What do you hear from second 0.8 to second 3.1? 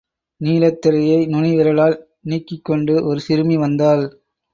திரையை நுனி விரலால் நீக்கிக் கொண்டு